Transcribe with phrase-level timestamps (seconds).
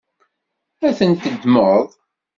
[0.87, 1.85] Ad ten-teddmeḍ?